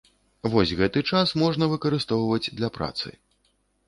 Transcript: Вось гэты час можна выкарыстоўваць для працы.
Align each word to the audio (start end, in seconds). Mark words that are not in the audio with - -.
Вось 0.53 0.71
гэты 0.79 1.03
час 1.11 1.33
можна 1.41 1.67
выкарыстоўваць 1.73 2.51
для 2.61 2.71
працы. 2.79 3.13